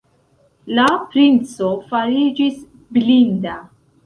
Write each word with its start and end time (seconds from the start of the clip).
La 0.79 0.85
princo 1.11 1.69
fariĝis 1.93 2.59
blinda. 2.97 3.55